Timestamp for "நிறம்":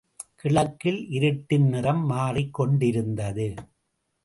1.67-2.09